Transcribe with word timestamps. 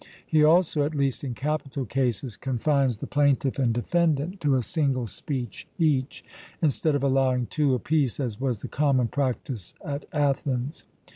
He 0.25 0.43
also, 0.43 0.83
at 0.83 0.95
least 0.95 1.23
in 1.23 1.35
capital 1.35 1.85
cases, 1.85 2.35
confines 2.35 2.97
the 2.97 3.05
plaintiff 3.05 3.59
and 3.59 3.71
defendant 3.71 4.41
to 4.41 4.55
a 4.55 4.63
single 4.63 5.05
speech 5.05 5.67
each, 5.77 6.25
instead 6.59 6.95
of 6.95 7.03
allowing 7.03 7.45
two 7.45 7.75
apiece, 7.75 8.19
as 8.19 8.41
was 8.41 8.63
the 8.63 8.67
common 8.67 9.09
practice 9.09 9.75
at 9.85 10.05
Athens. 10.11 10.85